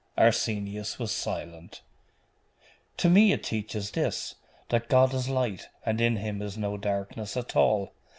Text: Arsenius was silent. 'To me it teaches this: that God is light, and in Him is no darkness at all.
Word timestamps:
Arsenius 0.17 0.97
was 0.97 1.11
silent. 1.11 1.83
'To 2.97 3.07
me 3.07 3.33
it 3.33 3.43
teaches 3.43 3.91
this: 3.91 4.33
that 4.69 4.89
God 4.89 5.13
is 5.13 5.29
light, 5.29 5.69
and 5.85 6.01
in 6.01 6.15
Him 6.15 6.41
is 6.41 6.57
no 6.57 6.75
darkness 6.75 7.37
at 7.37 7.55
all. 7.55 7.93